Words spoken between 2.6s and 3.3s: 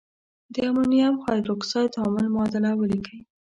ولیکئ.